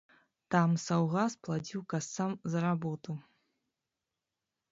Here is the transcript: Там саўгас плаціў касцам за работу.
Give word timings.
Там 0.53 0.71
саўгас 0.83 1.33
плаціў 1.47 1.83
касцам 1.93 2.31
за 2.53 2.63
работу. 2.67 3.11